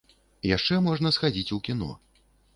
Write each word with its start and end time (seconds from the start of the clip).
Яшчэ 0.51 0.79
можна 0.87 1.13
схадзіць 1.19 1.55
у 1.59 1.61
кіно. 1.69 1.91